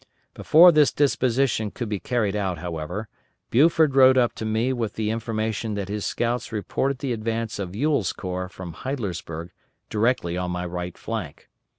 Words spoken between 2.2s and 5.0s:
out, however, Buford rode up to me with